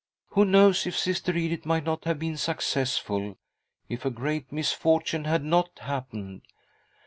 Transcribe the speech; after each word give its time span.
"Who 0.34 0.44
knows 0.44 0.86
if 0.86 0.94
Sister 0.94 1.34
Edith 1.34 1.64
might 1.64 1.84
not 1.84 2.04
have 2.04 2.18
been 2.18 2.36
successful, 2.36 3.38
if 3.88 4.04
a 4.04 4.10
great 4.10 4.52
misfortune 4.52 5.24
had 5.24 5.42
not 5.42 5.78
happened 5.78 6.42